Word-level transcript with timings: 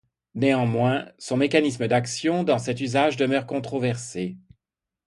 Néanmoins, 0.33 1.07
son 1.19 1.37
mécanisme 1.37 1.87
d'action 1.87 2.43
dans 2.43 2.57
cet 2.57 2.81
usage 2.81 3.17
demeure 3.17 3.45
controversé. 3.45 4.35